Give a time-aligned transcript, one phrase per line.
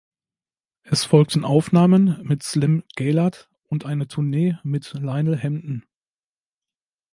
[0.81, 5.83] Es folgten Aufnahmen mit Slim Gaillard und eine Tournee mit Lionel Hampton.